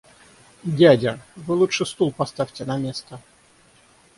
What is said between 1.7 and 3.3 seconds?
стул поставьте на место!